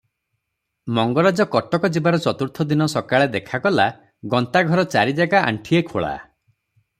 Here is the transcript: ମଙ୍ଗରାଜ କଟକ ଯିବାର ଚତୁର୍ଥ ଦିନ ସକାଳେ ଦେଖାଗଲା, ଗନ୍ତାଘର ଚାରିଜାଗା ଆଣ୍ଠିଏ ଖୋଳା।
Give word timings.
ମଙ୍ଗରାଜ 0.99 1.45
କଟକ 1.55 1.91
ଯିବାର 1.97 2.19
ଚତୁର୍ଥ 2.23 2.67
ଦିନ 2.71 2.87
ସକାଳେ 2.95 3.27
ଦେଖାଗଲା, 3.37 3.87
ଗନ୍ତାଘର 4.33 4.87
ଚାରିଜାଗା 4.97 5.45
ଆଣ୍ଠିଏ 5.53 5.85
ଖୋଳା। 5.93 6.11